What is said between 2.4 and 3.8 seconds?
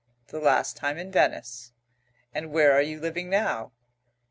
where are you living now?"